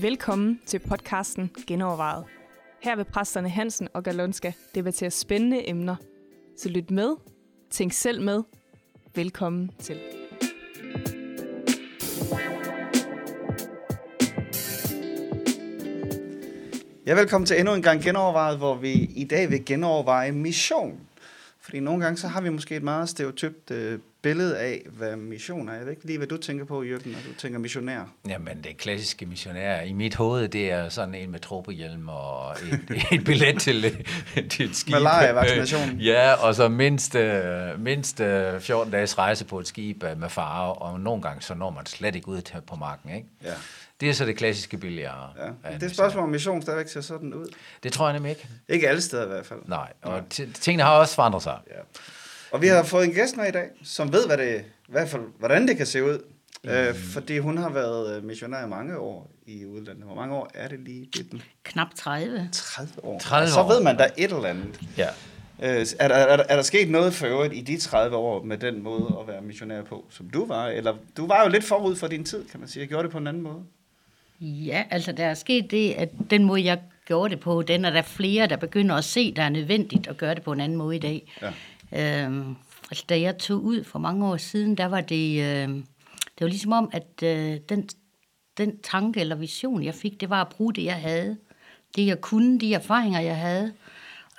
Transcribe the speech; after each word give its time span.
Velkommen 0.00 0.60
til 0.66 0.78
podcasten 0.78 1.50
Genovervejet. 1.66 2.24
Her 2.82 2.96
vil 2.96 3.04
præsterne 3.04 3.48
Hansen 3.48 3.88
og 3.94 4.04
Galonska 4.04 4.52
debattere 4.74 5.10
spændende 5.10 5.68
emner. 5.68 5.96
Så 6.58 6.68
lyt 6.68 6.90
med, 6.90 7.16
tænk 7.70 7.92
selv 7.92 8.22
med. 8.22 8.42
Velkommen 9.14 9.70
til. 9.78 10.00
Ja, 17.06 17.14
velkommen 17.14 17.46
til 17.46 17.58
endnu 17.58 17.74
en 17.74 17.82
gang 17.82 18.02
genovervejet, 18.02 18.58
hvor 18.58 18.74
vi 18.74 18.92
i 18.92 19.24
dag 19.24 19.50
vil 19.50 19.64
genoverveje 19.64 20.32
mission. 20.32 21.00
Fordi 21.64 21.80
nogle 21.80 22.04
gange 22.04 22.18
så 22.18 22.28
har 22.28 22.40
vi 22.40 22.48
måske 22.48 22.76
et 22.76 22.82
meget 22.82 23.08
stereotypt 23.08 23.70
øh, 23.70 23.98
billede 24.22 24.58
af, 24.58 24.82
hvad 24.90 25.16
mission 25.16 25.68
er. 25.68 25.72
Jeg 25.72 25.82
ved 25.82 25.90
ikke 25.90 26.06
lige, 26.06 26.18
hvad 26.18 26.26
du 26.26 26.36
tænker 26.36 26.64
på, 26.64 26.82
Jørgen, 26.82 27.10
når 27.10 27.18
du 27.28 27.34
tænker 27.38 27.58
missionær. 27.58 28.12
Jamen, 28.28 28.64
det 28.64 28.76
klassiske 28.76 29.26
missionær 29.26 29.80
i 29.80 29.92
mit 29.92 30.14
hoved, 30.14 30.48
det 30.48 30.70
er 30.70 30.88
sådan 30.88 31.14
en 31.14 31.30
med 31.30 31.40
tropehjelm 31.40 32.08
og 32.08 32.52
et, 32.52 32.80
et 33.18 33.24
billet 33.24 33.60
til, 33.60 34.06
til 34.50 34.64
et 34.70 34.76
skib. 34.76 34.92
Malaria-vaccination. 34.92 35.98
Ja, 36.12 36.32
og 36.32 36.54
så 36.54 36.68
mindst, 36.68 37.14
øh, 37.14 37.80
mindst 37.80 38.20
øh, 38.20 38.60
14 38.60 38.92
dages 38.92 39.18
rejse 39.18 39.44
på 39.44 39.58
et 39.58 39.66
skib 39.66 40.04
øh, 40.04 40.20
med 40.20 40.28
farve, 40.28 40.74
og 40.74 41.00
nogle 41.00 41.22
gange 41.22 41.42
så 41.42 41.54
når 41.54 41.70
man 41.70 41.86
slet 41.86 42.14
ikke 42.14 42.28
ud 42.28 42.60
på 42.66 42.76
marken, 42.76 43.10
ikke? 43.10 43.28
Ja. 43.44 43.54
Det 44.00 44.08
er 44.08 44.12
så 44.12 44.24
det 44.26 44.36
klassiske 44.36 44.76
billede, 44.78 45.02
jeg 45.10 45.12
ja. 45.38 45.74
Det 45.74 45.82
er 45.82 45.86
et 45.86 45.94
spørgsmål, 45.94 46.22
om 46.24 46.28
mission 46.30 46.62
stadigvæk 46.62 46.88
ser 46.88 47.00
sådan 47.00 47.34
ud. 47.34 47.46
Det 47.82 47.92
tror 47.92 48.06
jeg 48.06 48.12
nemlig 48.12 48.30
ikke. 48.30 48.48
Ikke 48.68 48.88
alle 48.88 49.00
steder 49.00 49.24
i 49.24 49.28
hvert 49.28 49.46
fald. 49.46 49.60
Nej, 49.66 49.92
og 50.02 50.22
t- 50.34 50.52
tingene 50.60 50.82
har 50.82 50.98
også 50.98 51.14
forandret 51.14 51.42
sig. 51.42 51.58
Ja. 51.70 51.80
Og 52.50 52.62
vi 52.62 52.66
har 52.66 52.82
fået 52.82 53.04
en 53.04 53.12
gæst 53.12 53.36
med 53.36 53.48
i 53.48 53.50
dag, 53.50 53.68
som 53.84 54.12
ved, 54.12 54.26
hvad 54.26 54.38
det, 54.38 54.60
i 54.88 54.92
hvert 54.92 55.08
fald, 55.08 55.22
hvordan 55.38 55.68
det 55.68 55.76
kan 55.76 55.86
se 55.86 56.04
ud. 56.04 56.18
Mm. 56.64 56.70
Øh, 56.70 56.94
fordi 56.94 57.38
hun 57.38 57.58
har 57.58 57.68
været 57.70 58.16
øh, 58.16 58.24
missionær 58.24 58.64
i 58.66 58.68
mange 58.68 58.98
år 58.98 59.30
i 59.46 59.66
udlandet. 59.66 60.04
Hvor 60.04 60.14
mange 60.14 60.34
år 60.34 60.50
er 60.54 60.68
det 60.68 60.80
lige, 60.80 61.08
Bitten? 61.12 61.42
Knap 61.64 61.86
30. 61.96 62.48
30 62.52 62.92
år. 63.04 63.18
30 63.18 63.44
Og 63.44 63.48
så 63.48 63.60
år. 63.60 63.68
ved 63.68 63.82
man, 63.82 63.96
der 63.96 64.04
er 64.04 64.10
et 64.16 64.32
eller 64.32 64.48
andet. 64.48 64.80
Ja. 64.98 65.08
Øh, 65.62 65.86
er, 65.98 66.08
der, 66.08 66.14
er, 66.14 66.36
der, 66.36 66.44
er 66.48 66.56
der 66.56 66.62
sket 66.62 66.90
noget 66.90 67.14
for 67.14 67.26
øvrigt 67.26 67.54
i 67.54 67.60
de 67.60 67.76
30 67.78 68.16
år 68.16 68.42
med 68.44 68.58
den 68.58 68.82
måde 68.82 69.16
at 69.20 69.28
være 69.28 69.42
missionær 69.42 69.82
på, 69.82 70.04
som 70.10 70.30
du 70.30 70.46
var? 70.46 70.66
Eller 70.66 70.94
du 71.16 71.26
var 71.26 71.42
jo 71.42 71.48
lidt 71.48 71.64
forud 71.64 71.96
for 71.96 72.06
din 72.06 72.24
tid, 72.24 72.44
kan 72.48 72.60
man 72.60 72.68
sige. 72.68 72.80
Jeg 72.80 72.88
gjorde 72.88 73.02
det 73.02 73.10
på 73.12 73.18
en 73.18 73.26
anden 73.26 73.42
måde. 73.42 73.62
Ja, 74.40 74.84
altså 74.90 75.12
der 75.12 75.24
er 75.24 75.34
sket 75.34 75.70
det, 75.70 75.92
at 75.92 76.08
den 76.30 76.44
måde, 76.44 76.64
jeg 76.64 76.78
gjorde 77.06 77.30
det 77.34 77.40
på, 77.40 77.62
den 77.62 77.84
er 77.84 77.90
der 77.90 78.02
flere, 78.02 78.46
der 78.46 78.56
begynder 78.56 78.94
at 78.94 79.04
se, 79.04 79.32
der 79.34 79.42
er 79.42 79.48
nødvendigt 79.48 80.06
at 80.06 80.16
gøre 80.16 80.34
det 80.34 80.42
på 80.42 80.52
en 80.52 80.60
anden 80.60 80.78
måde 80.78 80.96
i 80.96 80.98
dag. 80.98 81.32
Ja. 81.92 82.24
Øhm, 82.24 82.56
altså, 82.90 83.04
da 83.08 83.20
jeg 83.20 83.38
tog 83.38 83.62
ud 83.64 83.84
for 83.84 83.98
mange 83.98 84.26
år 84.26 84.36
siden, 84.36 84.74
der 84.76 84.86
var 84.86 85.00
det, 85.00 85.40
øh, 85.40 85.68
det 85.68 86.40
var 86.40 86.46
ligesom 86.46 86.72
om, 86.72 86.90
at 86.92 87.22
øh, 87.22 87.56
den, 87.68 87.88
den 88.58 88.78
tanke 88.78 89.20
eller 89.20 89.36
vision, 89.36 89.84
jeg 89.84 89.94
fik, 89.94 90.20
det 90.20 90.30
var 90.30 90.40
at 90.40 90.48
bruge 90.48 90.74
det, 90.74 90.84
jeg 90.84 90.94
havde. 90.94 91.36
Det, 91.96 92.06
jeg 92.06 92.20
kunne, 92.20 92.60
de 92.60 92.74
erfaringer, 92.74 93.20
jeg 93.20 93.36
havde. 93.36 93.72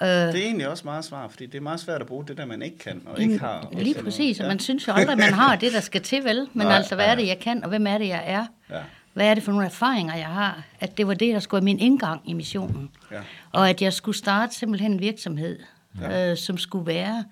Øh, 0.02 0.08
Det 0.08 0.36
er 0.36 0.46
egentlig 0.46 0.68
også 0.68 0.84
meget 0.86 1.06
svar, 1.06 1.28
fordi 1.28 1.46
det 1.46 1.56
er 1.56 1.62
meget 1.62 1.80
svært 1.80 2.02
at 2.02 2.08
bruge 2.08 2.26
det, 2.28 2.38
der 2.38 2.46
man 2.46 2.62
ikke 2.62 2.78
kan 2.78 3.02
og 3.06 3.22
ikke 3.22 3.40
har. 3.40 3.70
Lige 3.74 3.98
Og 3.98 4.04
præcis, 4.04 4.40
og 4.40 4.44
ja. 4.44 4.50
man 4.50 4.60
synes 4.60 4.88
jo 4.88 4.94
aldrig, 4.94 5.12
at 5.12 5.18
man 5.20 5.34
har 5.34 5.56
det, 5.56 5.74
der 5.74 5.80
skal 5.80 6.02
til, 6.02 6.24
vel? 6.24 6.48
Men 6.54 6.68
Nej, 6.68 6.76
altså, 6.76 6.96
hvad 6.96 7.06
er 7.06 7.16
det, 7.16 7.28
jeg 7.28 7.40
kan, 7.40 7.64
og 7.64 7.70
hvem 7.70 7.88
er 7.88 7.98
det, 7.98 8.08
jeg 8.08 8.24
er? 8.26 8.46
Ja. 8.70 8.82
Hvad 9.16 9.28
er 9.28 9.34
det 9.34 9.44
for 9.44 9.52
nogle 9.52 9.66
erfaringer, 9.66 10.16
jeg 10.16 10.28
har? 10.28 10.64
At 10.80 10.98
det 10.98 11.08
var 11.08 11.14
det, 11.14 11.34
der 11.34 11.40
skulle 11.40 11.62
være 11.62 11.66
min 11.66 11.80
indgang 11.80 12.30
i 12.30 12.34
missionen. 12.34 12.90
Ja. 13.12 13.22
Og 13.52 13.70
at 13.70 13.82
jeg 13.82 13.94
skulle 13.94 14.18
starte 14.18 14.56
simpelthen 14.56 14.92
en 14.92 15.00
virksomhed, 15.00 15.60
ja. 16.02 16.32
øh, 16.32 16.38
som 16.38 16.58
skulle 16.58 16.86
være 16.86 17.24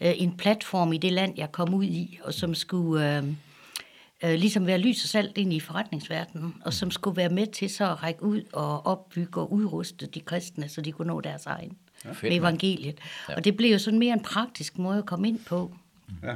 øh, 0.00 0.12
en 0.16 0.36
platform 0.36 0.92
i 0.92 0.98
det 0.98 1.12
land, 1.12 1.34
jeg 1.36 1.52
kom 1.52 1.74
ud 1.74 1.84
i, 1.84 2.18
og 2.24 2.34
som 2.34 2.54
skulle 2.54 3.16
øh, 3.16 3.24
øh, 4.24 4.34
ligesom 4.34 4.66
være 4.66 4.78
lys 4.78 5.04
og 5.04 5.08
salt 5.08 5.38
ind 5.38 5.52
i 5.52 5.60
forretningsverdenen, 5.60 6.54
og 6.64 6.72
som 6.72 6.90
skulle 6.90 7.16
være 7.16 7.28
med 7.28 7.46
til 7.46 7.70
så 7.70 7.90
at 7.90 8.02
række 8.02 8.22
ud 8.22 8.42
og 8.52 8.86
opbygge 8.86 9.40
og 9.40 9.52
udruste 9.52 10.06
de 10.06 10.20
kristne, 10.20 10.68
så 10.68 10.80
de 10.80 10.92
kunne 10.92 11.08
nå 11.08 11.20
deres 11.20 11.46
egen 11.46 11.76
ja, 12.04 12.10
med 12.22 12.36
evangeliet. 12.36 12.98
Ja. 13.28 13.34
Og 13.34 13.44
det 13.44 13.56
blev 13.56 13.72
jo 13.72 13.78
sådan 13.78 13.98
mere 13.98 14.12
en 14.12 14.22
praktisk 14.22 14.78
måde 14.78 14.98
at 14.98 15.06
komme 15.06 15.28
ind 15.28 15.38
på 15.46 15.74
Ja. 16.22 16.34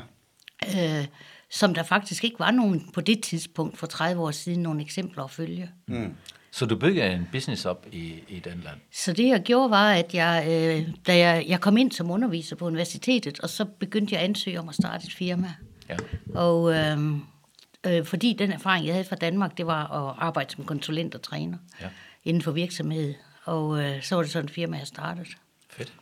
øh, 0.99 1.07
som 1.51 1.75
der 1.75 1.83
faktisk 1.83 2.25
ikke 2.25 2.39
var 2.39 2.51
nogen 2.51 2.91
på 2.95 3.01
det 3.01 3.23
tidspunkt 3.23 3.79
for 3.79 3.87
30 3.87 4.23
år 4.23 4.31
siden, 4.31 4.63
nogle 4.63 4.81
eksempler 4.83 5.25
at 5.25 5.31
følge. 5.31 5.71
Mm. 5.87 6.15
Så 6.51 6.67
du 6.67 6.77
bygger 6.77 7.07
en 7.11 7.29
business 7.33 7.65
op 7.65 7.87
i, 7.93 8.15
i 8.29 8.39
den 8.39 8.61
land? 8.65 8.77
Så 8.93 9.13
det 9.13 9.29
jeg 9.29 9.43
gjorde 9.43 9.71
var, 9.71 9.93
at 9.93 10.15
jeg, 10.15 10.45
øh, 10.49 10.89
da 11.07 11.19
jeg, 11.19 11.45
jeg 11.49 11.61
kom 11.61 11.77
ind 11.77 11.93
som 11.93 12.11
underviser 12.11 12.57
på 12.57 12.67
universitetet, 12.67 13.41
og 13.41 13.51
så 13.51 13.65
begyndte 13.65 14.15
jeg 14.15 14.21
at 14.23 14.29
ansøge 14.29 14.61
om 14.61 14.69
at 14.69 14.75
starte 14.75 15.07
et 15.07 15.13
firma. 15.13 15.55
Ja. 15.89 15.97
Og 16.35 16.75
øh, 16.75 16.99
øh, 17.87 18.05
fordi 18.05 18.37
den 18.39 18.53
erfaring, 18.53 18.87
jeg 18.87 18.95
havde 18.95 19.09
fra 19.09 19.17
Danmark, 19.17 19.57
det 19.59 19.67
var 19.67 19.85
at 20.09 20.15
arbejde 20.19 20.53
som 20.53 20.65
konsulent 20.65 21.15
og 21.15 21.23
træner 21.23 21.59
Ja. 21.81 21.89
inden 22.25 22.43
for 22.43 22.51
virksomhed. 22.53 23.15
Og 23.45 23.83
øh, 23.85 24.03
så 24.03 24.15
var 24.15 24.23
det 24.23 24.33
sådan 24.33 24.45
et 24.45 24.51
firma, 24.51 24.79
jeg 24.79 24.87
startede. 24.87 25.27
Fedt. 25.71 25.93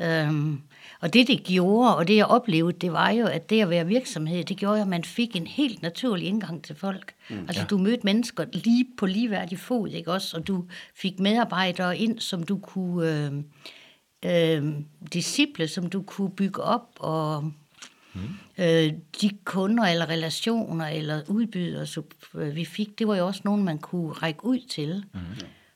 Øhm, 0.00 0.60
og 1.00 1.12
det, 1.12 1.28
det 1.28 1.44
gjorde, 1.44 1.96
og 1.96 2.08
det 2.08 2.16
jeg 2.16 2.26
oplevede, 2.26 2.78
det 2.78 2.92
var 2.92 3.10
jo, 3.10 3.26
at 3.26 3.50
det 3.50 3.62
at 3.62 3.70
være 3.70 3.86
virksomhed, 3.86 4.44
det 4.44 4.56
gjorde, 4.56 4.80
at 4.80 4.88
man 4.88 5.04
fik 5.04 5.36
en 5.36 5.46
helt 5.46 5.82
naturlig 5.82 6.28
indgang 6.28 6.64
til 6.64 6.76
folk. 6.76 7.14
Mm, 7.30 7.38
altså, 7.38 7.60
ja. 7.60 7.66
du 7.66 7.78
mødte 7.78 8.04
mennesker 8.04 8.44
lige 8.52 8.86
på 8.96 9.06
ligeværdig 9.06 9.58
fod, 9.58 9.88
ikke 9.88 10.12
også? 10.12 10.36
Og 10.36 10.46
du 10.46 10.64
fik 10.94 11.20
medarbejdere 11.20 11.98
ind, 11.98 12.18
som 12.18 12.42
du 12.42 12.58
kunne... 12.58 13.26
Øh, 13.26 13.32
øh, 14.24 14.74
disciple, 15.12 15.68
som 15.68 15.86
du 15.90 16.02
kunne 16.02 16.30
bygge 16.30 16.62
op, 16.62 16.88
og 16.98 17.52
mm. 18.14 18.20
øh, 18.58 18.92
de 19.20 19.30
kunder 19.44 19.84
eller 19.84 20.08
relationer 20.08 20.86
eller 20.86 21.22
udbydere, 21.28 21.86
øh, 22.34 22.56
vi 22.56 22.64
fik, 22.64 22.98
det 22.98 23.08
var 23.08 23.16
jo 23.16 23.26
også 23.26 23.40
nogen, 23.44 23.64
man 23.64 23.78
kunne 23.78 24.12
række 24.12 24.44
ud 24.44 24.58
til. 24.68 25.04
Mm. 25.14 25.20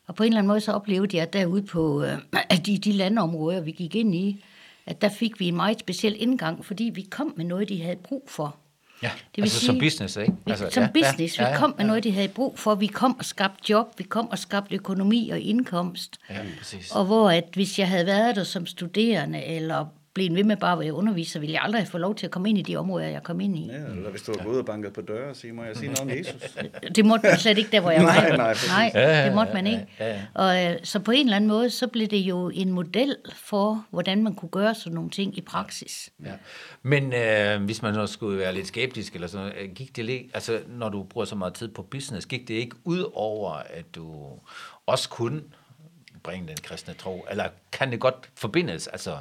Og 0.06 0.14
på 0.14 0.22
en 0.22 0.26
eller 0.26 0.38
anden 0.38 0.48
måde 0.48 0.60
så 0.60 0.72
oplevede 0.72 1.16
jeg, 1.16 1.22
at 1.22 1.32
derude 1.32 1.62
på 1.62 2.02
øh, 2.04 2.18
de, 2.66 2.78
de 2.78 2.92
landområder, 2.92 3.60
vi 3.60 3.70
gik 3.70 3.94
ind 3.96 4.14
i, 4.14 4.44
at 4.86 5.00
der 5.02 5.08
fik 5.08 5.40
vi 5.40 5.48
en 5.48 5.56
meget 5.56 5.80
speciel 5.80 6.16
indgang, 6.18 6.64
fordi 6.64 6.84
vi 6.94 7.02
kom 7.10 7.34
med 7.36 7.44
noget, 7.44 7.68
de 7.68 7.82
havde 7.82 7.96
brug 7.96 8.24
for. 8.28 8.56
Ja, 9.02 9.08
Det 9.16 9.36
vil 9.36 9.42
altså 9.42 9.58
sige- 9.58 9.66
som 9.66 9.78
business, 9.78 10.16
ikke? 10.16 10.32
Altså, 10.46 10.68
som 10.70 10.82
ja, 10.82 10.88
business, 10.94 11.38
ja, 11.38 11.50
vi 11.50 11.56
kom 11.58 11.70
med 11.70 11.78
ja. 11.78 11.86
noget, 11.86 12.04
de 12.04 12.12
havde 12.12 12.28
brug 12.28 12.58
for. 12.58 12.74
Vi 12.74 12.86
kom 12.86 13.18
og 13.18 13.24
skabte 13.24 13.70
job, 13.70 13.86
vi 13.98 14.04
kom 14.04 14.30
og 14.30 14.38
skabte 14.38 14.74
økonomi 14.74 15.30
og 15.30 15.40
indkomst. 15.40 16.18
Ja, 16.30 16.38
præcis. 16.58 16.90
Og 16.90 17.04
hvor 17.04 17.30
at 17.30 17.44
hvis 17.54 17.78
jeg 17.78 17.88
havde 17.88 18.06
været 18.06 18.36
der 18.36 18.44
som 18.44 18.66
studerende, 18.66 19.44
eller 19.44 19.86
blevet 20.14 20.34
ved 20.34 20.44
med 20.44 20.56
bare 20.56 20.72
at 20.72 20.78
være 20.78 20.92
underviser, 20.92 21.40
ville 21.40 21.52
jeg 21.52 21.62
aldrig 21.62 21.80
have 21.82 21.86
fået 21.90 22.00
lov 22.00 22.14
til 22.14 22.26
at 22.26 22.30
komme 22.32 22.48
ind 22.48 22.58
i 22.58 22.62
de 22.62 22.76
områder, 22.76 23.06
jeg 23.06 23.22
kom 23.22 23.40
ind 23.40 23.58
i. 23.58 23.66
Ja, 23.66 23.74
eller 23.76 24.10
hvis 24.10 24.22
du 24.22 24.32
var 24.32 24.44
gået 24.44 24.58
og 24.58 24.66
banket 24.66 24.92
på 24.92 25.00
døre 25.00 25.30
og 25.30 25.36
sige, 25.36 25.52
må 25.52 25.62
jeg 25.64 25.76
sige 25.76 25.92
noget 25.92 26.00
om 26.00 26.18
Jesus? 26.18 26.56
Det 26.96 27.04
måtte 27.04 27.26
man 27.26 27.38
slet 27.38 27.58
ikke 27.58 27.70
der, 27.70 27.80
hvor 27.80 27.90
jeg 27.90 28.02
Nej, 28.02 28.28
var. 28.30 28.36
nej, 28.36 28.52
præcis. 28.52 28.68
nej 28.68 28.90
ja, 28.94 29.26
det 29.26 29.34
måtte 29.34 29.52
man 29.52 29.66
ikke. 29.66 29.86
Og, 30.34 30.64
øh, 30.64 30.76
så 30.82 30.98
på 30.98 31.10
en 31.10 31.26
eller 31.26 31.36
anden 31.36 31.48
måde, 31.48 31.70
så 31.70 31.86
blev 31.86 32.06
det 32.06 32.16
jo 32.16 32.50
en 32.54 32.70
model 32.72 33.16
for, 33.34 33.84
hvordan 33.90 34.22
man 34.22 34.34
kunne 34.34 34.48
gøre 34.48 34.74
sådan 34.74 34.94
nogle 34.94 35.10
ting 35.10 35.38
i 35.38 35.40
praksis. 35.40 36.10
Ja. 36.24 36.32
Men 36.82 37.12
øh, 37.12 37.64
hvis 37.64 37.82
man 37.82 37.94
så 37.94 38.06
skulle 38.06 38.38
være 38.38 38.54
lidt 38.54 38.66
skeptisk, 38.66 39.14
eller 39.14 39.28
sådan, 39.28 39.52
gik 39.74 39.96
det 39.96 40.04
lidt, 40.04 40.22
altså 40.34 40.60
når 40.68 40.88
du 40.88 41.02
bruger 41.02 41.24
så 41.24 41.36
meget 41.36 41.54
tid 41.54 41.68
på 41.68 41.82
business, 41.82 42.26
gik 42.26 42.48
det 42.48 42.54
ikke 42.54 42.76
ud 42.84 43.10
over, 43.14 43.52
at 43.52 43.94
du 43.94 44.14
også 44.86 45.08
kunne 45.08 45.40
bringe 46.24 46.48
den 46.48 46.56
kristne 46.62 46.94
tro, 46.94 47.26
eller 47.30 47.48
kan 47.72 47.90
det 47.90 48.00
godt 48.00 48.30
forbindes, 48.36 48.86
altså 48.86 49.18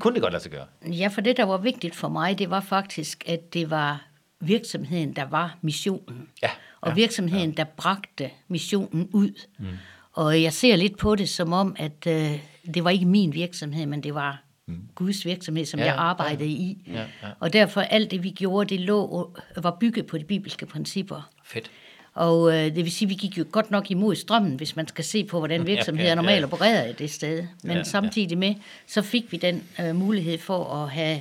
kunne 0.00 0.14
det 0.14 0.22
godt 0.22 0.32
lade 0.32 0.42
sig 0.42 0.52
gøre? 0.52 0.66
Ja, 0.82 1.08
for 1.08 1.20
det, 1.20 1.36
der 1.36 1.44
var 1.44 1.56
vigtigt 1.56 1.94
for 1.96 2.08
mig, 2.08 2.38
det 2.38 2.50
var 2.50 2.60
faktisk, 2.60 3.24
at 3.26 3.54
det 3.54 3.70
var 3.70 4.04
virksomheden, 4.40 5.16
der 5.16 5.24
var 5.24 5.56
missionen. 5.62 6.28
Ja, 6.42 6.50
Og 6.80 6.88
ja, 6.88 6.94
virksomheden, 6.94 7.56
der 7.56 7.64
bragte 7.64 8.30
missionen 8.48 9.08
ud. 9.12 9.44
Mm. 9.58 9.66
Og 10.12 10.42
jeg 10.42 10.52
ser 10.52 10.76
lidt 10.76 10.98
på 10.98 11.14
det 11.14 11.28
som 11.28 11.52
om, 11.52 11.76
at 11.78 12.06
øh, 12.06 12.40
det 12.74 12.84
var 12.84 12.90
ikke 12.90 13.06
min 13.06 13.34
virksomhed, 13.34 13.86
men 13.86 14.02
det 14.02 14.14
var 14.14 14.42
mm. 14.66 14.88
Guds 14.94 15.24
virksomhed, 15.24 15.64
som 15.64 15.80
Ja, 15.80 15.84
ja, 15.84 15.92
jeg 15.92 16.00
arbejdede 16.00 16.48
ja. 16.48 16.54
i. 16.54 16.78
Ja, 16.86 17.00
ja. 17.22 17.28
Og 17.40 17.52
derfor 17.52 17.80
alt 17.80 18.10
det, 18.10 18.22
vi 18.22 18.30
gjorde, 18.30 18.68
det 18.68 18.80
lå, 18.80 19.36
var 19.56 19.76
bygget 19.80 20.06
på 20.06 20.18
de 20.18 20.24
bibelske 20.24 20.66
principper. 20.66 21.30
Fedt. 21.44 21.70
Og 22.18 22.52
øh, 22.52 22.64
det 22.64 22.76
vil 22.76 22.92
sige, 22.92 23.06
at 23.06 23.10
vi 23.10 23.14
gik 23.14 23.38
jo 23.38 23.44
godt 23.52 23.70
nok 23.70 23.90
imod 23.90 24.14
strømmen, 24.14 24.54
hvis 24.56 24.76
man 24.76 24.88
skal 24.88 25.04
se 25.04 25.24
på, 25.24 25.38
hvordan 25.38 25.66
virksomheder 25.72 26.14
normalt 26.14 26.44
opererer 26.44 26.86
i 26.86 26.92
det 26.92 27.10
sted. 27.10 27.46
Men 27.62 27.76
Ja, 27.76 27.82
samtidig 27.82 28.38
med, 28.38 28.54
så 28.86 29.02
fik 29.02 29.32
vi 29.32 29.36
den 29.36 29.64
øh, 29.80 29.96
mulighed 29.96 30.38
for 30.38 30.64
at 30.74 30.90
have 30.90 31.20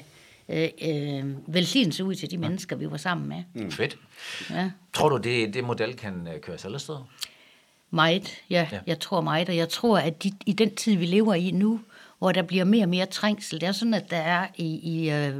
øh, 0.49 0.69
øh, 0.81 1.53
velsignelse 1.53 2.03
ud 2.03 2.15
til 2.15 2.31
de 2.31 2.37
mennesker, 2.37 2.75
vi 2.75 2.91
var 2.91 2.97
sammen 2.97 3.29
med. 3.29 3.43
Mm. 3.63 3.71
Fedt. 3.71 3.97
Ja. 4.49 4.71
Tror 4.93 5.09
du, 5.09 5.17
det, 5.17 5.53
det 5.53 5.63
model 5.63 5.95
kan 5.95 6.27
øh, 6.33 6.41
køres 6.41 6.65
alle 6.65 6.79
steder? 6.79 7.07
Meget, 7.91 8.29
ja, 8.49 8.55
Ja. 8.55 8.67
ja. 8.71 8.79
Jeg 8.87 8.99
tror 8.99 9.21
meget, 9.21 9.49
og 9.49 9.55
jeg 9.55 9.69
tror, 9.69 9.97
at 9.97 10.23
de, 10.23 10.31
i 10.45 10.53
den 10.53 10.75
tid, 10.75 10.95
vi 10.95 11.05
lever 11.05 11.33
i 11.33 11.51
nu, 11.51 11.79
hvor 12.19 12.31
der 12.31 12.41
bliver 12.41 12.63
mere 12.63 12.85
og 12.85 12.89
mere 12.89 13.05
trængsel, 13.05 13.61
det 13.61 13.67
er 13.67 13.71
sådan, 13.71 13.93
at 13.93 14.11
der 14.11 14.17
er 14.17 14.47
i, 14.55 14.65
i, 14.65 15.11
øh, 15.11 15.35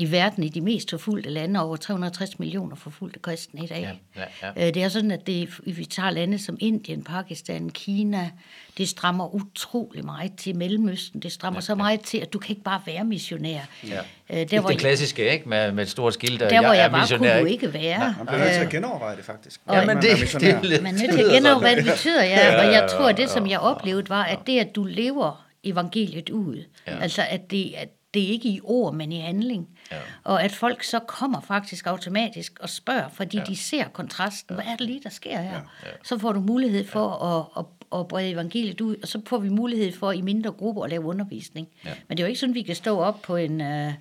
i 0.00 0.10
verden 0.12 0.44
i 0.44 0.48
de 0.48 0.60
mest 0.60 0.90
forfulgte 0.90 1.30
lande, 1.30 1.62
over 1.64 1.76
360 1.76 2.38
millioner 2.38 2.76
forfulgte 2.76 3.18
kristne 3.20 3.64
i 3.64 3.66
dag. 3.66 3.98
Ja, 4.16 4.20
ja, 4.42 4.52
ja. 4.56 4.68
Øh, 4.68 4.74
Det 4.74 4.82
er 4.82 4.88
sådan, 4.88 5.10
at 5.10 5.26
det, 5.26 5.48
vi 5.64 5.84
tager 5.84 6.10
lande 6.10 6.38
som 6.38 6.56
Indien, 6.60 7.04
Pakistan, 7.04 7.70
Kina, 7.70 8.30
det 8.78 8.88
strammer 8.88 9.34
utrolig 9.34 10.04
meget 10.04 10.32
til 10.36 10.56
Mellemøsten. 10.56 11.20
Det 11.22 11.32
strammer 11.32 11.56
ja, 11.56 11.60
så 11.60 11.74
meget 11.74 12.00
til, 12.00 12.18
at 12.18 12.32
du 12.32 12.38
kan 12.38 12.50
ikke 12.50 12.62
bare 12.62 12.80
være 12.86 13.04
missionær. 13.04 13.60
Ja. 13.88 14.00
Øh, 14.30 14.50
Der, 14.50 14.66
det 14.66 14.78
klassiske, 14.78 15.32
ikke? 15.32 15.48
Med, 15.48 15.72
med 15.72 15.82
et 15.84 15.90
stort 15.90 16.14
skilt, 16.14 16.40
der, 16.40 16.48
hvor 16.62 16.72
jeg, 16.72 16.84
er 16.84 16.88
var, 16.88 17.00
missionær, 17.00 17.32
kunne 17.32 17.40
du 17.40 17.46
ikke? 17.46 17.66
ikke 17.66 17.78
være. 17.78 18.14
Man 18.18 18.26
bliver 18.26 18.38
nødt 18.44 18.52
til 18.52 18.60
at 18.60 18.68
genoverveje 18.70 19.16
det, 19.16 19.24
faktisk. 19.24 19.60
Ja, 19.70 19.78
men 19.78 19.86
Man 19.86 19.96
er 19.96 20.00
det, 20.00 20.20
missionær. 20.20 20.48
det, 20.60 20.64
er 20.66 20.70
lidt- 20.70 20.82
Man 20.82 20.94
er 20.94 20.98
nødt 20.98 21.08
det 21.10 21.14
til 21.16 21.22
at 21.22 21.26
lyder 21.26 21.34
genover, 21.36 21.54
sådan. 21.60 21.74
hvad 21.74 21.84
det 21.84 21.92
betyder, 21.92 22.24
ja. 22.24 22.66
Og 22.66 22.72
jeg 22.72 22.88
tror, 22.90 23.08
at 23.08 23.16
det, 23.16 23.30
som 23.30 23.46
jeg 23.46 23.58
oplevede, 23.60 24.08
var, 24.08 24.24
at 24.24 24.38
det, 24.46 24.58
at 24.60 24.68
du 24.74 24.84
lever 24.84 25.44
evangeliet 25.64 26.30
ud, 26.30 26.64
Ja. 26.86 26.98
altså 26.98 27.22
at 27.30 27.50
det, 27.50 27.72
at 27.76 27.88
det 28.14 28.22
er 28.22 28.28
ikke 28.28 28.48
i 28.48 28.60
ord, 28.64 28.94
men 28.94 29.12
i 29.12 29.18
handling. 29.18 29.68
Ja. 29.92 29.96
Og 30.24 30.42
at 30.42 30.52
folk 30.52 30.82
så 30.82 30.98
kommer 30.98 31.40
faktisk 31.40 31.86
automatisk 31.86 32.58
og 32.60 32.68
spørger, 32.68 33.08
fordi 33.08 33.36
ja. 33.36 33.44
de 33.44 33.56
ser 33.56 33.88
kontrasten. 33.88 34.54
Hvad 34.54 34.64
er 34.64 34.76
det 34.76 34.86
lige, 34.86 35.00
der 35.04 35.10
sker 35.10 35.40
her? 35.40 35.60
Ja. 35.84 35.90
Så 36.04 36.18
får 36.18 36.32
du 36.32 36.40
mulighed 36.40 36.86
for 36.86 37.08
at, 37.10 37.46
at, 37.58 37.98
at 38.00 38.08
brede 38.08 38.30
evangeliet 38.30 38.80
ud, 38.80 38.96
og 39.02 39.08
så 39.08 39.20
får 39.26 39.38
vi 39.38 39.48
mulighed 39.48 39.92
for 39.92 40.12
i 40.12 40.20
mindre 40.20 40.52
grupper 40.52 40.84
at 40.84 40.90
lave 40.90 41.04
undervisning. 41.04 41.68
Ja. 41.84 41.90
Men 42.08 42.16
det 42.16 42.22
er 42.22 42.26
jo 42.26 42.28
ikke 42.28 42.40
sådan, 42.40 42.54
vi 42.54 42.62
kan 42.62 42.76
stå 42.76 42.98
op 42.98 43.22
på 43.22 43.36
en 43.36 43.60
øh, 43.60 43.92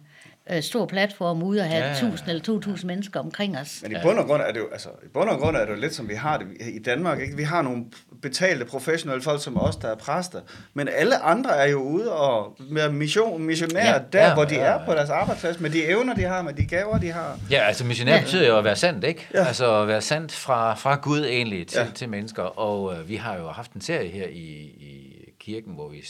øh, 0.52 0.62
stor 0.64 0.86
platform 0.86 1.44
ude 1.44 1.60
og 1.62 1.66
have 1.68 1.78
Ja, 1.84 1.86
ja, 1.86 1.92
ja. 1.92 2.06
1000 2.06 2.30
eller 2.30 2.44
2000 2.44 2.88
mennesker 2.88 3.20
omkring 3.20 3.58
os. 3.58 3.80
Men 3.84 3.92
i 3.92 3.96
bund 4.04 4.20
og 4.20 4.26
grund 4.26 4.42
er 4.42 4.52
det 4.52 4.60
jo, 4.60 4.68
altså, 4.72 4.90
i 5.06 5.08
bund 5.14 5.30
og 5.30 5.40
grund 5.40 5.58
er 5.58 5.66
det 5.66 5.70
jo 5.72 5.76
lidt 5.80 5.94
som 5.96 6.10
vi 6.10 6.14
har 6.14 6.38
det 6.38 6.48
i 6.74 6.80
Danmark. 6.80 7.20
Ikke? 7.22 7.36
Vi 7.38 7.44
har 7.44 7.62
nogle 7.62 7.86
betalte 8.22 8.66
professionelle 8.66 9.22
folk 9.24 9.44
som 9.44 9.62
os, 9.62 9.76
der 9.76 9.88
er 9.88 9.96
præster. 9.96 10.42
Men 10.74 10.88
alle 10.88 11.18
andre 11.18 11.58
er 11.58 11.68
jo 11.72 11.78
ude 11.82 12.12
og 12.14 12.58
med 12.70 12.90
mission, 12.92 13.44
missionærer 13.44 13.94
Ja, 13.94 14.00
der, 14.14 14.28
ja, 14.28 14.34
hvor 14.34 14.46
de 14.46 14.56
ja, 14.56 14.62
er 14.62 14.86
på 14.86 14.92
deres 14.94 15.10
arbejdsplads, 15.10 15.60
med 15.60 15.70
de 15.70 15.86
evner, 15.86 16.14
de 16.16 16.24
har, 16.24 16.42
med 16.42 16.54
de 16.54 16.66
gaver, 16.66 16.98
de 16.98 17.12
har. 17.12 17.40
Ja, 17.52 17.58
altså 17.68 17.86
missionær 17.86 18.14
Ja. 18.16 18.22
betyder 18.22 18.48
jo 18.48 18.58
at 18.58 18.64
være 18.64 18.76
sandt, 18.76 19.04
ikke? 19.04 19.28
Ja. 19.34 19.46
Altså 19.46 19.82
at 19.82 19.88
være 19.88 20.02
sandt 20.02 20.32
fra, 20.32 20.74
fra 20.76 20.96
Gud 20.96 21.26
egentlig 21.26 21.68
til, 21.68 21.80
Ja. 21.80 21.88
til 21.96 22.10
mennesker. 22.10 22.44
Og 22.44 22.94
øh, 23.00 23.10
vi 23.10 23.16
har 23.16 23.38
jo 23.38 23.48
haft 23.50 23.72
en 23.72 23.82
serie 23.82 24.10
her 24.10 24.28
i, 24.28 24.46
i 24.64 25.14
kirken, 25.40 25.74
hvor 25.74 25.88
vi 25.90 26.04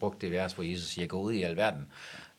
brugte 0.00 0.26
det 0.26 0.32
vers, 0.36 0.52
hvor 0.52 0.64
Jesus 0.64 0.88
siger, 0.88 1.06
gå 1.06 1.20
ud 1.20 1.32
i 1.32 1.42
alverden, 1.42 1.86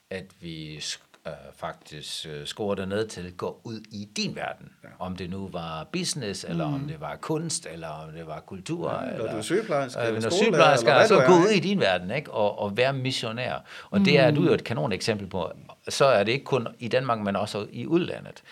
at 0.09 0.25
vi 0.41 0.83
øh, 1.27 1.33
faktisk 1.55 2.25
øh, 2.29 2.45
scorer 2.45 2.75
det 2.75 2.87
ned 2.87 3.07
til, 3.07 3.33
gå 3.37 3.59
ud 3.63 3.79
i 3.91 4.09
din 4.17 4.35
verden. 4.35 4.69
Ja. 4.83 4.87
Om 4.99 5.15
det 5.15 5.29
nu 5.29 5.49
var 5.51 5.87
business, 5.91 6.43
eller 6.49 6.67
Mm. 6.67 6.73
om 6.73 6.87
det 6.87 7.01
var 7.01 7.15
kunst, 7.15 7.67
eller 7.71 7.87
om 7.87 8.11
det 8.11 8.27
var 8.27 8.39
kultur. 8.39 8.91
Ja, 9.03 9.11
eller 9.13 9.31
du 9.31 9.37
er 9.37 9.41
sygeplejerske, 9.41 9.99
øh, 9.99 10.05
eller 10.07 10.17
eller 10.17 10.29
sygeplejerske, 10.29 10.89
eller 10.89 11.17
er, 11.21 11.27
gå 11.27 11.33
ud 11.33 11.49
i 11.49 11.59
din 11.59 11.79
verden, 11.79 12.11
ikke? 12.11 12.31
Og, 12.31 12.59
og 12.59 12.77
være 12.77 12.93
missionær. 12.93 13.63
Og 13.91 13.99
det 13.99 14.19
er 14.19 14.31
du 14.31 14.43
jo 14.45 14.53
et 14.53 14.63
kanon 14.63 14.91
eksempel 14.91 15.27
på. 15.27 15.51
Så 15.89 16.05
er 16.05 16.23
det 16.23 16.31
ikke 16.31 16.45
kun 16.45 16.67
i 16.79 16.87
Danmark, 16.87 17.19
men 17.19 17.35
også 17.35 17.65
i 17.71 17.87
udlandet. 17.87 18.43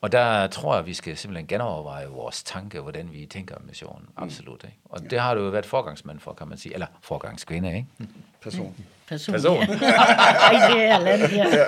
Og 0.00 0.12
der 0.12 0.46
tror 0.46 0.72
jeg, 0.72 0.78
at 0.80 0.86
vi 0.86 0.94
skal 0.94 1.16
simpelthen 1.16 1.46
genoverveje 1.46 2.06
vores 2.06 2.42
tanke, 2.42 2.80
hvordan 2.80 3.08
vi 3.12 3.26
tænker 3.26 3.54
om 3.54 3.62
missionen. 3.66 4.06
Absolut. 4.16 4.64
Ikke? 4.64 4.76
Og 4.84 5.10
det 5.10 5.20
har 5.20 5.34
du 5.34 5.44
jo 5.44 5.50
været 5.50 5.66
forgangsmand 5.66 6.20
for, 6.20 6.32
kan 6.32 6.48
man 6.48 6.58
sige. 6.58 6.74
Eller 6.74 6.86
forgangskvinde, 7.02 7.68
ikke? 7.76 7.86
Person. 8.42 8.74
Person. 9.08 9.32
Person. 9.32 9.56
Ej, 9.62 10.70
det 10.74 10.82
er 10.84 10.98
land 10.98 11.20
her. 11.22 11.66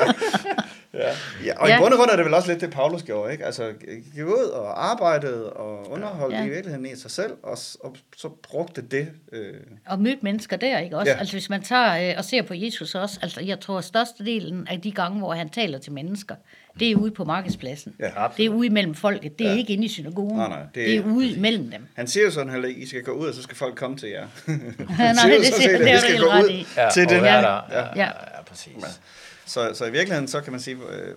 Ja, 1.45 1.59
og 1.61 1.69
Ja. 1.69 1.77
i 1.77 1.81
bund 1.81 1.93
og 1.93 1.99
grund 1.99 2.11
er 2.11 2.17
det 2.17 2.25
vel 2.25 2.35
også 2.35 2.49
lidt 2.49 2.61
det, 2.61 2.71
Paulus 2.71 3.03
gjorde, 3.03 3.33
ikke? 3.33 3.45
Altså, 3.45 3.73
gik 4.15 4.25
ud 4.25 4.49
og 4.53 4.91
arbejdede 4.91 5.53
og 5.53 5.91
underholdt 5.91 6.35
Ja. 6.35 6.39
ja. 6.41 6.45
i 6.47 6.49
virkeligheden 6.49 6.87
i 6.87 6.97
sig 6.97 7.11
selv, 7.11 7.33
og, 7.43 7.59
og 7.85 7.97
så 8.17 8.29
brugte 8.51 8.83
det. 8.83 9.09
Øh, 9.33 9.55
og 9.87 10.01
mødt 10.01 10.23
mennesker 10.23 10.57
der, 10.57 10.79
ikke 10.79 10.97
også? 10.97 11.11
Ja. 11.11 11.15
Ja. 11.15 11.21
Altså 11.21 11.35
hvis 11.35 11.51
man 11.51 11.63
tager 11.63 12.11
øh, 12.11 12.15
og 12.19 12.25
ser 12.25 12.43
på 12.43 12.55
Jesus 12.55 12.95
også, 12.95 13.19
altså 13.23 13.41
jeg 13.41 13.61
tror 13.61 13.81
størstedelen 13.81 14.67
af 14.71 14.81
de 14.81 14.93
gange, 14.93 15.19
hvor 15.19 15.33
han 15.35 15.49
taler 15.49 15.79
til 15.79 15.93
mennesker, 15.93 16.35
det 16.81 16.91
er 16.91 16.97
ude 16.97 17.11
på 17.11 17.25
markedspladsen. 17.25 17.95
Ja, 18.01 18.07
absolut. 18.17 18.37
det 18.37 18.45
er 18.45 18.51
ude 18.51 18.71
mellem 18.71 18.95
folket, 18.95 19.39
det 19.39 19.47
er 19.47 19.51
Ja. 19.51 19.57
ikke 19.59 19.73
inde 19.73 19.85
i 19.85 19.89
synagogen. 19.89 20.37
Nej, 20.37 20.49
nej, 20.49 20.59
det 20.63 20.75
det, 20.75 20.83
er- 20.83 21.03
det 21.03 21.11
er 21.11 21.15
ude 21.15 21.41
mellem 21.41 21.71
dem. 21.71 21.87
han 21.95 22.07
siger 22.07 22.25
jo 22.25 22.31
sådan 22.31 22.53
heller 22.53 22.69
ikke, 22.69 22.81
I 22.81 22.87
skal 22.87 23.03
gå 23.03 23.13
ud, 23.13 23.29
og 23.29 23.35
så 23.35 23.43
skal 23.43 23.57
folk 23.57 23.75
komme 23.75 23.97
til 23.97 24.09
jer. 24.09 24.27
nej, 24.47 24.57
Han 25.07 25.17
siger 25.17 25.35
jo 25.35 25.39
det 25.41 25.47
sådan 25.47 25.61
siger- 25.63 25.79
det 25.79 25.91
er 25.91 25.93
I 25.93 25.95
du 25.95 26.01
skal 26.01 26.13
helt 26.13 26.25
gå 26.25 26.31
ret 26.31 26.45
ud 26.45 26.51
i. 26.51 26.67
Ja, 26.77 26.89
til 26.93 27.23
være 27.23 27.43
der. 27.43 27.61
Ja, 27.71 27.79
Ja. 27.81 27.87
ja, 27.97 28.05
ja, 28.05 28.43
præcis. 28.47 29.01
Så, 29.49 29.75
så 29.75 29.85
i 29.85 29.91
virkeligheden, 29.91 30.29
så 30.29 30.41
kan 30.41 30.53
man 30.53 30.61
sige, 30.61 30.77
øh, 30.77 31.15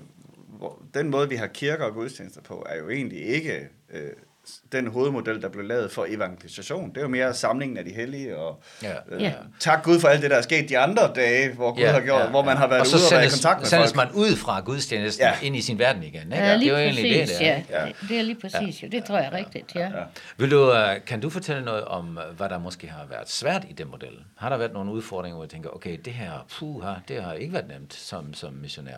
hvor, 0.48 0.81
den 0.94 1.10
måde, 1.10 1.30
vi 1.30 1.36
har 1.36 1.48
kirker 1.48 1.86
og 1.86 1.94
gudstjenester 1.94 2.42
på, 2.42 2.66
er 2.69 2.78
jo 2.78 2.89
egentlig 2.89 3.25
ikke 3.25 3.69
øh, 3.89 4.12
den 4.71 4.88
hovedmodel, 4.88 5.42
der 5.42 5.50
blev 5.50 5.65
lavet 5.65 5.92
for 5.92 6.06
evangelisation. 6.09 6.89
Det 6.89 6.98
er 6.98 7.01
jo 7.01 7.07
mere 7.07 7.33
samlingen 7.33 7.77
af 7.77 7.86
de 7.86 7.92
hellige, 7.94 8.38
og 8.38 8.62
Ja. 8.83 8.94
øh, 9.09 9.21
Ja. 9.21 9.33
tak 9.59 9.83
Gud 9.83 10.00
for 10.00 10.07
alt 10.07 10.21
det, 10.21 10.31
der 10.31 10.38
er 10.38 10.42
sket 10.42 10.69
de 10.69 10.77
andre 10.77 11.12
dage, 11.15 11.53
hvor 11.53 11.71
Gud 11.74 11.80
Ja, 11.81 11.92
har 11.92 12.01
gjort, 12.01 12.21
ja, 12.21 12.30
hvor 12.30 12.44
man 12.44 12.53
ja. 12.53 12.59
har 12.59 12.68
været 12.68 12.81
og 12.81 12.88
ude 12.88 12.95
og 12.95 13.12
være 13.12 13.25
i 13.25 13.30
sendes, 13.30 13.44
kontakt 13.44 13.59
med 13.59 13.68
sendes 13.68 13.94
folk. 13.94 14.13
man 14.15 14.24
ud 14.24 14.36
fra 14.36 14.59
gudstjenesten 14.59 15.25
Ja. 15.25 15.30
ja. 15.42 15.45
ind 15.45 15.56
i 15.56 15.62
sin 15.62 15.80
verden 15.80 16.03
igen. 16.03 16.21
Ikke? 16.31 16.36
Ja, 16.36 16.51
det 16.51 16.59
lige 16.59 16.71
er 16.71 16.80
jo 16.80 16.83
egentlig 16.83 17.21
præcis, 17.21 17.38
det, 17.38 17.39
der. 17.39 17.45
ja. 17.75 17.80
Ja. 17.81 17.86
Det, 17.86 18.09
det 18.09 18.18
er 18.18 18.21
lige 18.21 18.39
præcis, 18.42 18.83
jo. 18.83 18.88
Det 18.92 19.03
tror 19.06 19.18
jeg 19.18 19.25
er 19.27 19.33
rigtigt, 19.33 19.75
ja. 19.75 19.80
Ja. 19.81 20.03
Vil 20.38 20.51
du, 20.51 20.74
øh, 20.74 20.95
kan 21.07 21.19
du 21.21 21.30
fortælle 21.30 21.65
noget 21.65 21.86
om, 21.86 22.18
øh, 22.30 22.38
hvad 22.38 22.50
der 22.50 22.59
måske 22.59 22.88
har 22.88 23.06
været 23.09 23.30
svært 23.30 23.65
i 23.69 23.74
den 23.74 23.88
model? 23.88 24.13
Har 24.38 24.50
der 24.50 24.57
været 24.57 24.74
nogle 24.74 24.92
udfordringer, 24.92 25.36
hvor 25.36 25.44
jeg 25.45 25.50
tænker, 25.50 25.69
okay, 25.69 25.98
det 26.06 26.13
her, 26.13 26.31
puha, 26.59 26.94
det 27.07 27.24
har 27.24 27.33
ikke 27.33 27.53
været 27.53 27.68
nemt 27.68 27.94
som, 27.94 28.33
som 28.33 28.53
missionær? 28.53 28.98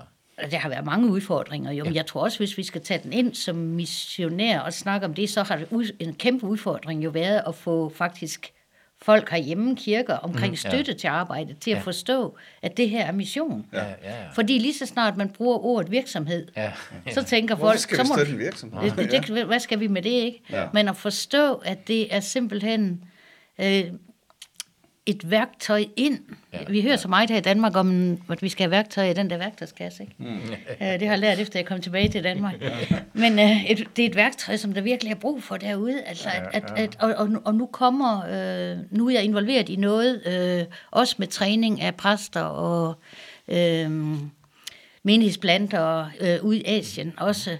Der 0.51 0.57
har 0.57 0.69
været 0.69 0.85
mange 0.85 1.07
udfordringer, 1.09 1.71
jo. 1.71 1.83
Men 1.83 1.95
jeg 1.95 2.05
tror 2.05 2.21
også, 2.21 2.37
hvis 2.37 2.57
vi 2.57 2.63
skal 2.63 2.81
tage 2.81 2.99
den 3.03 3.13
ind 3.13 3.33
som 3.33 3.55
missionær 3.55 4.59
og 4.59 4.73
snakke 4.73 5.05
om 5.05 5.13
det, 5.13 5.29
så 5.29 5.43
har 5.43 5.55
det 5.57 5.91
en 5.99 6.13
kæmpe 6.13 6.45
udfordring 6.45 7.03
jo 7.03 7.09
været 7.09 7.41
at 7.47 7.55
få 7.55 7.89
faktisk 7.95 8.53
folk 9.01 9.29
herhjemme, 9.29 9.75
kirker, 9.75 10.15
omkring 10.15 10.53
ja. 10.53 10.69
støtte 10.69 10.93
til 10.93 11.07
arbejdet, 11.07 11.59
til 11.59 11.71
at 11.71 11.77
Ja. 11.77 11.81
forstå, 11.81 12.37
at 12.61 12.77
det 12.77 12.89
her 12.89 13.05
er 13.05 13.11
mission. 13.11 13.65
Ja, 13.73 13.79
ja, 13.85 13.93
ja. 14.03 14.29
Fordi 14.35 14.57
lige 14.57 14.73
så 14.73 14.85
snart 14.85 15.17
man 15.17 15.29
bruger 15.29 15.57
ordet 15.65 15.91
virksomhed, 15.91 16.47
Ja, 16.57 16.71
så 17.11 17.23
tænker 17.23 17.55
Hvorfor 17.55 17.71
folk, 17.71 17.79
skal 17.79 17.97
så 17.97 18.03
vi 18.03 18.07
må 18.09 18.15
støtte 18.15 18.31
en 18.33 18.39
virksomhed? 18.39 18.91
det, 18.91 19.11
det, 19.11 19.27
det, 19.27 19.45
hvad 19.45 19.59
skal 19.59 19.79
vi 19.79 19.87
med 19.87 20.01
det, 20.01 20.09
ikke? 20.09 20.41
Ja. 20.51 20.65
Men 20.73 20.87
at 20.87 20.95
forstå, 20.97 21.53
at 21.53 21.87
det 21.87 22.15
er 22.15 22.19
simpelthen 22.19 23.03
øh, 23.61 23.83
et 25.05 25.31
værktøj 25.31 25.85
ind. 25.95 26.19
Ja, 26.53 26.57
vi 26.69 26.81
hører 26.81 26.95
så 26.95 27.07
meget 27.07 27.29
her 27.29 27.37
i 27.37 27.41
Danmark 27.41 27.75
om, 27.75 28.17
at 28.29 28.41
vi 28.41 28.49
skal 28.49 28.63
have 28.63 28.71
værktøj 28.71 29.09
i 29.09 29.13
den 29.13 29.29
der 29.29 29.37
værktøjskasse. 29.37 30.03
Ikke? 30.03 30.15
Mm. 30.17 30.39
Øh, 30.81 30.99
det 30.99 31.01
har 31.01 31.09
jeg 31.09 31.19
lært, 31.19 31.39
efter 31.39 31.59
jeg 31.59 31.65
kom 31.65 31.81
tilbage 31.81 32.09
til 32.09 32.23
Danmark. 32.23 32.53
Men 33.13 33.39
øh, 33.39 33.71
et, 33.71 33.87
det 33.95 34.05
er 34.05 34.09
et 34.09 34.15
værktøj, 34.15 34.57
som 34.57 34.73
der 34.73 34.81
virkelig 34.81 35.11
er 35.11 35.15
brug 35.15 35.43
for 35.43 35.57
derude. 35.57 36.03
Altså, 36.03 36.29
at, 36.29 36.63
at, 36.63 36.73
at, 36.75 36.97
og, 36.99 37.13
og, 37.13 37.29
og 37.45 37.55
nu 37.55 37.65
kommer, 37.65 38.21
øh, 38.25 38.77
nu 38.91 39.07
er 39.07 39.13
jeg 39.13 39.23
involveret 39.23 39.69
i 39.69 39.75
noget, 39.75 40.21
øh, 40.27 40.65
også 40.91 41.15
med 41.17 41.27
træning 41.27 41.81
af 41.81 41.95
præster 41.95 42.41
og 42.41 42.95
øh, 43.47 43.91
menighedsplanter 45.03 46.09
øh, 46.21 46.43
ude 46.43 46.57
i 46.57 46.63
Asien 46.65 47.13
også. 47.17 47.57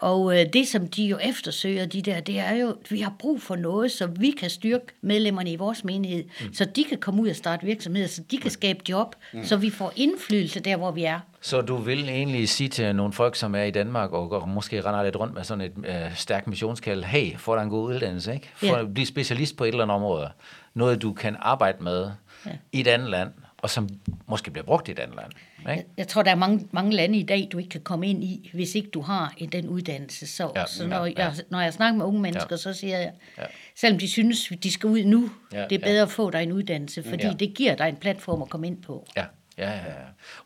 Og 0.00 0.38
øh, 0.38 0.46
det, 0.52 0.68
som 0.68 0.88
de 0.88 1.04
jo 1.04 1.18
eftersøger, 1.22 1.86
de 1.86 2.02
der, 2.02 2.20
det 2.20 2.38
er 2.38 2.54
jo, 2.54 2.68
at 2.70 2.90
vi 2.90 3.00
har 3.00 3.12
brug 3.18 3.42
for 3.42 3.56
noget, 3.56 3.90
så 3.90 4.06
vi 4.06 4.30
kan 4.30 4.50
styrke 4.50 4.84
medlemmerne 5.00 5.52
i 5.52 5.56
vores 5.56 5.84
menighed, 5.84 6.24
mm. 6.40 6.54
så 6.54 6.64
de 6.64 6.84
kan 6.84 6.98
komme 6.98 7.22
ud 7.22 7.28
og 7.28 7.36
starte 7.36 7.66
virksomheder, 7.66 8.08
så 8.08 8.22
de 8.30 8.38
kan 8.38 8.50
skabe 8.50 8.78
job, 8.88 9.14
mm. 9.32 9.44
så 9.44 9.56
vi 9.56 9.70
får 9.70 9.92
indflydelse 9.96 10.60
der, 10.60 10.76
hvor 10.76 10.90
vi 10.90 11.04
er. 11.04 11.20
Så 11.40 11.60
du 11.60 11.76
vil 11.76 12.08
egentlig 12.08 12.48
sige 12.48 12.68
til 12.68 12.96
nogle 12.96 13.12
folk, 13.12 13.36
som 13.36 13.54
er 13.54 13.62
i 13.62 13.70
Danmark, 13.70 14.12
og 14.12 14.30
går, 14.30 14.46
måske 14.46 14.80
render 14.80 15.02
lidt 15.02 15.16
rundt 15.16 15.34
med 15.34 15.44
sådan 15.44 15.60
et 15.60 15.72
øh, 15.86 16.16
stærkt 16.16 16.46
missionskald, 16.46 17.04
hey, 17.04 17.38
få 17.38 17.56
dig 17.56 17.62
en 17.62 17.70
god 17.70 17.88
uddannelse, 17.88 18.34
ikke? 18.34 18.50
Få, 18.54 18.66
Ja. 18.66 18.84
Bliv 18.94 19.06
specialist 19.06 19.56
på 19.56 19.64
et 19.64 19.68
eller 19.68 19.82
andet 19.82 19.94
område. 19.94 20.28
Noget, 20.74 21.02
du 21.02 21.12
kan 21.12 21.36
arbejde 21.40 21.84
med 21.84 22.10
ja. 22.46 22.50
i 22.72 22.80
et 22.80 22.86
andet 22.86 23.10
land, 23.10 23.30
og 23.62 23.70
som 23.70 23.88
måske 24.26 24.50
bliver 24.50 24.64
brugt 24.64 24.88
i 24.88 24.90
et 24.90 24.98
andet 24.98 25.16
land. 25.16 25.30
Ikke? 25.58 25.70
Jeg, 25.72 25.84
jeg 25.96 26.08
tror, 26.08 26.22
der 26.22 26.30
er 26.30 26.34
mange, 26.34 26.68
mange 26.72 26.92
lande 26.92 27.18
i 27.18 27.22
dag, 27.22 27.48
du 27.52 27.58
ikke 27.58 27.70
kan 27.70 27.80
komme 27.80 28.06
ind 28.08 28.24
i, 28.24 28.50
hvis 28.54 28.74
ikke 28.74 28.90
du 28.90 29.00
har 29.00 29.34
en, 29.38 29.48
den 29.48 29.68
uddannelse. 29.68 30.26
Så, 30.26 30.52
Ja, 30.54 30.60
ja, 30.60 30.66
så 30.66 30.82
ja, 30.82 30.88
når, 30.88 31.06
ja. 31.06 31.12
jeg, 31.16 31.34
når 31.50 31.60
jeg 31.60 31.72
snakker 31.72 31.98
med 31.98 32.06
unge 32.06 32.20
mennesker, 32.20 32.46
Ja. 32.50 32.54
ja. 32.54 32.56
så 32.56 32.72
siger 32.74 32.98
jeg, 32.98 33.12
Ja. 33.38 33.42
ja. 33.42 33.48
selvom 33.76 33.98
de 33.98 34.08
synes, 34.08 34.52
de 34.62 34.72
skal 34.72 34.86
ud 34.88 35.04
nu, 35.04 35.30
Ja, 35.52 35.58
ja, 35.60 35.64
det 35.68 35.72
er 35.76 35.80
ja. 35.88 35.92
bedre 35.92 36.02
at 36.02 36.10
få 36.10 36.30
dig 36.30 36.42
en 36.42 36.52
uddannelse, 36.52 37.02
fordi 37.02 37.22
Ja. 37.22 37.28
ja. 37.28 37.34
det 37.34 37.54
giver 37.54 37.74
dig 37.74 37.88
en 37.88 37.96
platform 37.96 38.42
at 38.42 38.48
komme 38.48 38.66
ind 38.66 38.82
på. 38.82 39.06
Ja, 39.16 39.24
ja, 39.58 39.70
ja. 39.70 39.76
ja. 39.76 39.92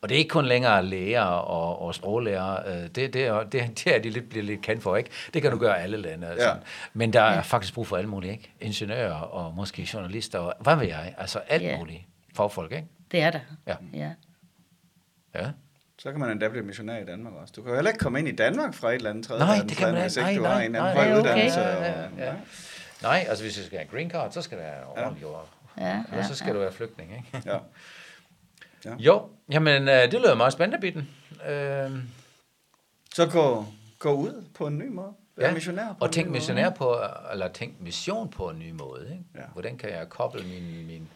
Og 0.01 0.09
det 0.09 0.15
er 0.15 0.19
ikke 0.19 0.29
kun 0.29 0.47
længere 0.47 0.85
læger 0.87 1.21
og, 1.23 1.83
og 1.83 1.95
sproglærer. 1.95 2.69
øh, 2.83 2.83
Det, 2.83 2.95
det, 2.95 3.17
er, 3.17 3.43
det, 3.43 3.53
det 3.85 3.95
er 3.97 3.99
de 3.99 4.11
lidt, 4.11 4.29
bliver 4.29 4.45
lidt 4.45 4.63
kendt 4.63 4.83
for, 4.83 4.97
ikke? 4.97 5.11
Det 5.35 5.43
kan 5.43 5.51
du 5.51 5.59
gøre 5.59 5.79
i 5.81 5.83
alle 5.83 5.97
lande. 5.97 6.27
Ja. 6.27 6.49
Ja. 6.49 6.55
Men 6.93 7.13
der 7.13 7.21
er 7.21 7.43
faktisk 7.43 7.75
brug 7.75 7.87
for 7.87 7.97
alle 7.97 8.11
mulige, 8.11 8.33
ikke? 8.33 8.53
Ingeniører 8.61 9.13
og 9.15 9.55
måske 9.55 9.89
journalister 9.95 10.39
og 10.39 10.55
hvad 10.61 10.77
ved 10.77 10.87
jeg? 10.87 11.15
Altså 11.19 11.39
alt 11.39 11.63
Ja. 11.63 11.79
muligt. 11.79 12.01
Fagfolk, 12.37 12.73
ikke? 12.73 12.87
Det 13.15 13.23
er 13.23 13.31
der. 13.31 13.41
Ja. 13.67 13.77
ja. 13.93 14.11
Ja. 15.35 15.51
Så 15.99 16.11
kan 16.11 16.21
man 16.21 16.31
endda 16.31 16.49
blive 16.49 16.65
missionær 16.65 16.99
i 16.99 17.05
Danmark 17.05 17.33
også. 17.35 17.53
Du 17.57 17.63
kan 17.63 17.71
jo 17.71 17.75
heller 17.75 17.91
ikke 17.91 17.99
komme 17.99 18.19
ind 18.19 18.29
i 18.29 18.33
Danmark 18.37 18.75
fra 18.75 18.89
et 18.91 18.95
eller 18.95 19.11
andet 19.11 19.27
tredje 19.27 19.45
Nej, 19.45 19.59
det 19.69 19.77
kan 19.77 19.93
man 19.93 20.03
hvis 20.03 20.17
ikke. 20.17 20.31
ikke 20.31 20.43
Nej, 20.43 20.51
du 20.51 20.55
har 20.55 20.59
nej, 20.59 20.65
en 20.67 20.73
nej, 20.73 20.81
anden 20.81 20.97
høj 20.97 21.05
nej, 21.05 21.13
okay. 21.19 21.21
uddannelse. 21.23 21.61
Ja, 21.61 22.01
ja, 22.03 22.27
ja. 22.27 22.35
Nej, 23.03 23.25
altså 23.29 23.45
hvis 23.45 23.57
du 23.57 23.63
skal 23.67 23.79
have 23.79 23.89
green 23.91 24.11
card, 24.11 24.33
så 24.33 24.43
skal 24.43 24.59
det 24.59 24.67
være 24.67 24.85
ordentligt. 24.85 25.27
Ja. 25.79 25.87
Ja, 25.89 26.03
Ja, 26.13 26.23
så 26.23 26.35
skal 26.35 26.55
du 26.55 26.59
være 26.59 26.73
flygtning, 26.73 27.13
ikke? 27.17 27.49
Ja. 28.85 28.95
Jo, 28.99 29.29
jamen 29.51 29.89
øh, 29.89 30.03
det 30.03 30.13
lyder 30.13 30.35
meget 30.35 30.53
spændende, 30.53 30.81
Bitten. 30.81 31.09
Øh, 31.49 31.91
Så 33.15 33.27
gå, 33.31 33.67
gå 33.99 34.13
ud 34.13 34.45
på 34.55 34.67
en 34.67 34.79
ny 34.79 34.89
måde. 34.89 35.13
Være 35.37 35.53
missionær 35.53 35.89
på 35.89 36.05
og 36.05 36.13
tænk 36.13 36.31
missionær 36.31 36.71
på, 36.71 36.97
eller 37.33 37.49
tænk 37.49 37.81
mission 37.81 38.31
på 38.31 38.51
en 38.51 38.59
ny 38.59 38.71
måde. 38.71 39.09
Ikke? 39.13 39.25
Ja. 39.35 39.41
Hvordan 39.53 39.79
kan 39.79 39.91
jeg 39.91 40.09
koble 40.09 40.43
min, 40.43 40.87
min, 40.87 41.09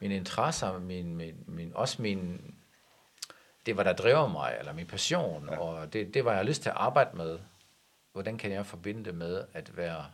mine 0.00 0.16
interesser, 0.16 0.78
min, 0.78 1.16
min, 1.16 1.34
min, 1.46 1.72
også 1.74 2.02
min, 2.02 2.40
det 3.66 3.76
var 3.76 3.82
der 3.82 3.92
driver 3.92 4.28
mig, 4.28 4.56
eller 4.58 4.72
min 4.72 4.86
passion, 4.86 5.48
ja. 5.50 5.58
og 5.58 5.92
det, 5.92 6.14
det 6.14 6.24
var 6.24 6.30
jeg 6.30 6.38
har 6.38 6.44
lyst 6.44 6.62
til 6.62 6.68
at 6.68 6.76
arbejde 6.76 7.16
med. 7.16 7.38
Hvordan 8.12 8.38
kan 8.38 8.52
jeg 8.52 8.66
forbinde 8.66 9.04
det 9.04 9.14
med 9.14 9.44
at 9.52 9.76
være 9.76 10.04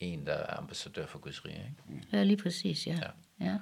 en, 0.00 0.26
der 0.26 0.32
er 0.32 0.58
ambassadør 0.58 1.06
for 1.06 1.18
Guds 1.18 1.44
rige? 1.44 1.76
Ikke? 1.90 2.06
Ja, 2.12 2.22
lige 2.22 2.42
præcis, 2.42 2.86
ja. 2.86 2.98
Ja. 3.40 3.44
ja. 3.46 3.58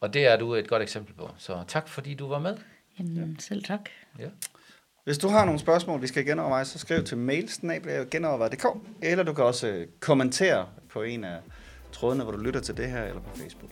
Og 0.00 0.14
det 0.14 0.26
er 0.26 0.36
du 0.36 0.54
et 0.54 0.68
godt 0.68 0.82
eksempel 0.82 1.14
på. 1.14 1.30
Så 1.38 1.64
tak, 1.68 1.88
fordi 1.88 2.14
du 2.14 2.28
var 2.28 2.38
med. 2.38 2.56
Jamen, 2.98 3.16
ja. 3.16 3.40
selv 3.40 3.64
tak. 3.64 3.80
Ja. 4.18 4.28
Hvis 5.04 5.18
du 5.18 5.28
har 5.28 5.44
nogle 5.44 5.60
spørgsmål, 5.60 6.02
vi 6.02 6.06
skal 6.06 6.26
genoverveje, 6.26 6.64
så 6.64 6.78
skriv 6.78 7.04
til 7.04 7.18
mailsnabel.genoverveje.dk, 7.18 8.66
eller 9.02 9.24
du 9.24 9.32
kan 9.32 9.44
også 9.44 9.68
øh, 9.68 9.86
kommentere 10.00 10.68
på 10.88 11.02
en 11.02 11.24
af 11.24 11.40
trådene, 11.92 12.22
hvor 12.24 12.32
du 12.32 12.38
lytter 12.38 12.60
til 12.60 12.76
det 12.76 12.90
her, 12.90 13.04
eller 13.04 13.20
på 13.20 13.36
Facebook. 13.36 13.70